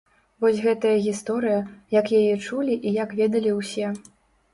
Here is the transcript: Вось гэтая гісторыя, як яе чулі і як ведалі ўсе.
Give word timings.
Вось 0.43 0.59
гэтая 0.61 0.93
гісторыя, 1.07 1.59
як 1.95 2.05
яе 2.21 2.31
чулі 2.47 2.79
і 2.89 2.95
як 3.03 3.13
ведалі 3.21 3.51
ўсе. 3.59 3.93